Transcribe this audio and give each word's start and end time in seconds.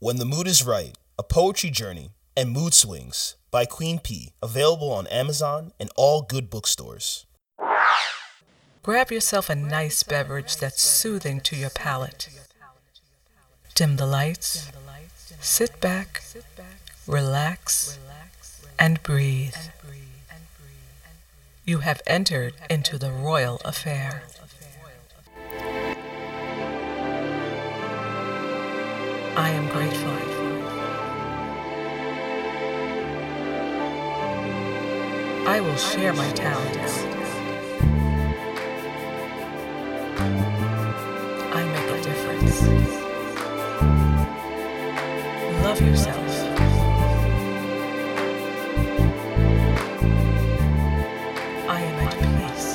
When 0.00 0.18
the 0.18 0.24
Mood 0.24 0.46
is 0.46 0.64
Right, 0.64 0.96
A 1.18 1.24
Poetry 1.24 1.70
Journey, 1.70 2.10
and 2.36 2.52
Mood 2.52 2.72
Swings 2.72 3.34
by 3.50 3.64
Queen 3.64 3.98
P, 3.98 4.32
available 4.40 4.92
on 4.92 5.08
Amazon 5.08 5.72
and 5.80 5.90
all 5.96 6.22
good 6.22 6.48
bookstores. 6.48 7.26
Grab 8.84 9.10
yourself 9.10 9.50
a 9.50 9.56
nice 9.56 10.04
beverage 10.04 10.58
that's 10.58 10.80
soothing 10.80 11.40
to 11.40 11.56
your 11.56 11.70
palate. 11.70 12.28
Dim 13.74 13.96
the 13.96 14.06
lights, 14.06 14.70
sit 15.40 15.80
back, 15.80 16.22
relax, 17.08 17.98
and 18.78 19.02
breathe. 19.02 19.56
You 21.64 21.78
have 21.78 22.02
entered 22.06 22.54
into 22.70 22.98
the 22.98 23.10
royal 23.10 23.60
affair. 23.64 24.22
I 29.40 29.50
am 29.50 29.68
grateful. 29.68 30.10
I 35.46 35.60
will 35.60 35.76
share 35.76 36.12
my 36.12 36.28
talents. 36.32 37.04
I 41.54 41.62
make 41.74 41.90
a 41.98 42.02
difference. 42.02 42.62
Love 45.62 45.80
yourself. 45.82 46.32
I 51.68 51.80
am 51.80 51.96
at 52.06 52.12
peace. 52.18 52.70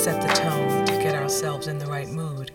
Set 0.00 0.22
the 0.22 0.32
tone 0.32 0.86
to 0.86 0.92
get 0.94 1.14
ourselves 1.14 1.66
in 1.66 1.78
the 1.78 1.84
right 1.84 2.08
mood. 2.08 2.50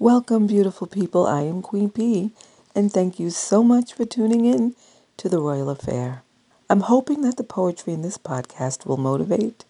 Welcome, 0.00 0.48
beautiful 0.48 0.88
people. 0.88 1.28
I 1.28 1.42
am 1.42 1.62
Queen 1.62 1.90
P, 1.90 2.32
and 2.74 2.92
thank 2.92 3.20
you 3.20 3.30
so 3.30 3.62
much 3.62 3.94
for 3.94 4.04
tuning 4.04 4.46
in 4.46 4.74
to 5.16 5.28
the 5.28 5.38
Royal 5.38 5.70
Affair. 5.70 6.24
I'm 6.68 6.80
hoping 6.80 7.20
that 7.20 7.36
the 7.36 7.44
poetry 7.44 7.92
in 7.92 8.02
this 8.02 8.18
podcast 8.18 8.84
will 8.84 8.96
motivate, 8.96 9.64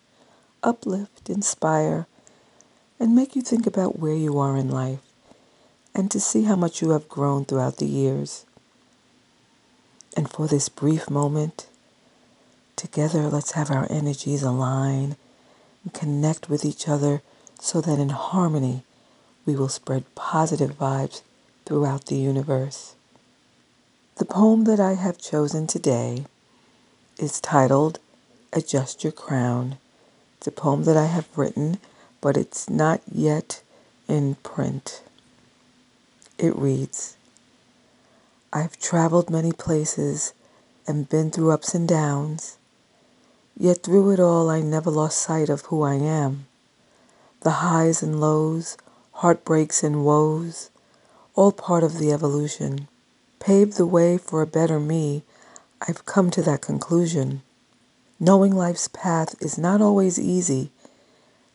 uplift, 0.63 1.29
inspire, 1.29 2.07
and 2.99 3.15
make 3.15 3.37
you 3.37 3.43
think 3.43 3.67
about 3.67 3.99
where 3.99 4.15
you 4.15 4.39
are 4.39 4.57
in 4.57 4.71
life 4.71 5.03
and 5.95 6.11
to 6.11 6.19
see 6.19 6.45
how 6.45 6.57
much 6.57 6.81
you 6.81 6.93
have 6.93 7.11
grown 7.11 7.45
throughout 7.45 7.77
the 7.77 7.85
years. 7.85 8.47
And 10.17 10.31
for 10.31 10.49
this 10.49 10.71
brief 10.71 11.11
moment, 11.11 11.67
together 12.75 13.29
let's 13.29 13.53
have 13.53 13.71
our 13.71 13.87
energies 13.91 14.43
align 14.43 15.17
and 15.85 15.95
connect 15.95 16.49
with 16.49 16.65
each 16.65 16.89
other 16.89 17.23
so 17.61 17.81
that 17.81 18.01
in 18.01 18.09
harmony 18.09 18.83
we 19.47 19.55
will 19.55 19.69
spread 19.69 20.13
positive 20.15 20.79
vibes 20.79 21.23
throughout 21.65 22.07
the 22.07 22.17
universe. 22.17 22.95
The 24.17 24.25
poem 24.25 24.65
that 24.65 24.81
I 24.81 24.95
have 24.95 25.19
chosen 25.19 25.67
today 25.67 26.25
is 27.19 27.41
titled 27.41 27.99
Adjust 28.53 29.05
Your 29.05 29.13
Crown. 29.13 29.79
It's 30.39 30.47
a 30.47 30.53
poem 30.53 30.85
that 30.85 30.97
I 30.97 31.07
have 31.07 31.27
written, 31.37 31.79
but 32.21 32.37
it's 32.37 32.69
not 32.71 33.01
yet 33.11 33.63
in 34.09 34.37
print. 34.37 35.03
It 36.39 36.57
reads 36.57 37.17
I've 38.53 38.79
traveled 38.79 39.31
many 39.31 39.53
places 39.53 40.33
and 40.87 41.09
been 41.09 41.31
through 41.31 41.51
ups 41.51 41.75
and 41.75 41.89
downs, 41.89 42.57
yet 43.57 43.83
through 43.83 44.11
it 44.11 44.21
all 44.21 44.51
I 44.51 44.61
never 44.61 44.91
lost 44.91 45.19
sight 45.19 45.49
of 45.49 45.63
who 45.63 45.83
I 45.83 45.95
am. 45.95 46.47
The 47.41 47.61
highs 47.63 48.03
and 48.03 48.21
lows, 48.21 48.77
heartbreaks 49.13 49.83
and 49.83 50.05
woes, 50.05 50.71
all 51.35 51.53
part 51.53 51.83
of 51.83 51.99
the 51.99 52.13
evolution, 52.13 52.89
paved 53.39 53.77
the 53.77 53.87
way 53.87 54.19
for 54.19 54.43
a 54.43 54.47
better 54.47 54.81
me. 54.81 55.23
I've 55.87 56.07
come 56.07 56.31
to 56.31 56.43
that 56.43 56.63
conclusion. 56.63 57.43
Knowing 58.19 58.55
life's 58.55 58.89
path 58.89 59.35
is 59.41 59.59
not 59.59 59.83
always 59.83 60.19
easy. 60.19 60.71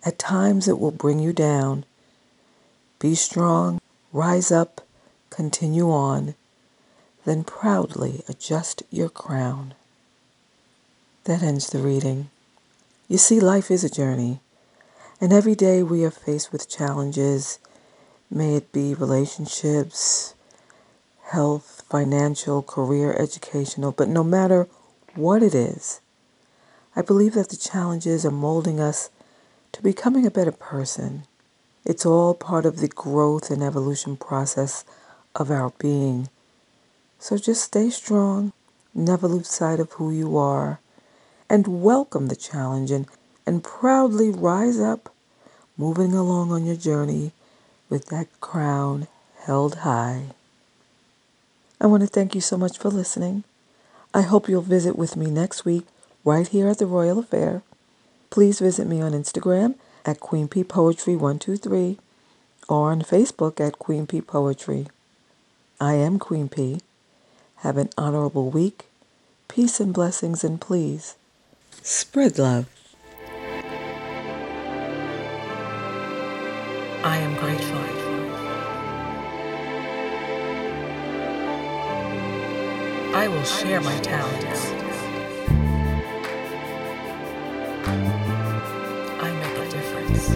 At 0.06 0.20
times 0.20 0.68
it 0.68 0.80
will 0.80 0.92
bring 0.92 1.20
you 1.20 1.34
down. 1.34 1.86
Be 3.00 3.16
strong, 3.16 3.82
rise 4.14 4.52
up, 4.52 4.82
continue 5.30 5.90
on, 5.90 6.36
then 7.26 7.44
proudly 7.44 8.24
adjust 8.28 8.84
your 8.92 9.10
crown. 9.10 9.74
That 11.30 11.44
ends 11.44 11.70
the 11.70 11.78
reading. 11.78 12.32
You 13.08 13.20
see, 13.20 13.40
life 13.40 13.70
is 13.70 13.84
a 13.84 13.88
journey, 13.88 14.40
and 15.22 15.32
every 15.32 15.54
day 15.54 15.84
we 15.84 16.04
are 16.04 16.10
faced 16.10 16.52
with 16.52 16.68
challenges, 16.68 17.60
may 18.32 18.56
it 18.56 18.72
be 18.72 18.96
relationships, 18.96 20.34
health, 21.26 21.84
financial, 21.88 22.64
career, 22.64 23.14
educational, 23.14 23.92
but 23.92 24.10
no 24.10 24.24
matter 24.24 24.68
what 25.14 25.44
it 25.44 25.54
is, 25.54 26.02
I 26.96 27.04
believe 27.04 27.36
that 27.36 27.50
the 27.50 27.58
challenges 27.58 28.26
are 28.26 28.32
molding 28.32 28.80
us 28.80 29.12
to 29.74 29.84
becoming 29.84 30.26
a 30.26 30.32
better 30.32 30.52
person. 30.52 31.26
It's 31.86 32.08
all 32.08 32.34
part 32.34 32.66
of 32.66 32.78
the 32.78 32.88
growth 32.88 33.52
and 33.52 33.62
evolution 33.62 34.18
process 34.18 34.84
of 35.36 35.52
our 35.52 35.74
being. 35.78 36.28
So 37.20 37.38
just 37.38 37.66
stay 37.66 37.92
strong, 37.92 38.52
never 38.96 39.28
lose 39.28 39.48
sight 39.48 39.80
of 39.80 39.92
who 39.92 40.10
you 40.10 40.36
are, 40.36 40.80
and 41.50 41.82
welcome 41.82 42.28
the 42.28 42.36
challenge 42.36 42.92
and, 42.92 43.08
and 43.46 43.64
proudly 43.64 44.30
rise 44.30 44.80
up, 44.80 45.12
moving 45.78 46.14
along 46.14 46.52
on 46.52 46.66
your 46.66 46.76
journey 46.76 47.32
with 47.90 48.06
that 48.08 48.28
crown 48.40 49.08
held 49.40 49.78
high. 49.78 50.26
I 51.82 51.88
want 51.88 52.02
to 52.02 52.08
thank 52.08 52.36
you 52.36 52.42
so 52.42 52.58
much 52.58 52.78
for 52.78 52.90
listening. 52.90 53.44
I 54.14 54.22
hope 54.22 54.48
you'll 54.48 54.62
visit 54.62 54.96
with 54.96 55.16
me 55.16 55.28
next 55.28 55.66
week 55.66 55.86
right 56.24 56.48
here 56.48 56.68
at 56.68 56.78
the 56.78 56.86
Royal 56.86 57.20
Affair. 57.20 57.64
Please 58.30 58.60
visit 58.60 58.86
me 58.86 59.02
on 59.02 59.14
Instagram 59.14 59.76
at 60.06 60.20
Queen 60.20 60.48
P 60.48 60.64
Poetry 60.64 61.16
123 61.16 61.98
or 62.68 62.92
on 62.92 63.02
Facebook 63.02 63.60
at 63.60 63.80
Queen 63.80 64.06
P 64.06 64.22
Poetry. 64.22 64.88
I 65.82 65.96
am 65.96 66.20
Queen 66.20 66.48
P. 66.48 66.82
Have 67.58 67.78
an 67.78 67.90
honorable 67.98 68.52
week. 68.52 68.86
Peace 69.48 69.80
and 69.80 69.92
blessings, 69.94 70.44
and 70.44 70.62
please 70.62 71.16
spread 71.72 72.38
love. 72.40 72.66
I 77.04 77.18
am 77.18 77.36
grateful. 77.38 77.80
I 83.16 83.28
will 83.28 83.44
share 83.44 83.82
my 83.82 83.98
talents. 84.00 84.66
I 89.22 89.32
make 89.42 89.58
a 89.58 89.70
difference. 89.72 90.30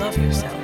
Love 0.00 0.18
yourself. 0.18 0.57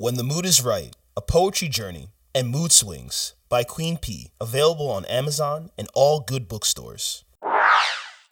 When 0.00 0.14
the 0.14 0.24
Mood 0.24 0.46
is 0.46 0.62
Right, 0.62 0.96
A 1.14 1.20
Poetry 1.20 1.68
Journey 1.68 2.08
and 2.34 2.48
Mood 2.48 2.72
Swings 2.72 3.34
by 3.50 3.64
Queen 3.64 3.98
P, 3.98 4.30
available 4.40 4.88
on 4.90 5.04
Amazon 5.04 5.70
and 5.76 5.88
all 5.92 6.20
good 6.20 6.48
bookstores. 6.48 7.22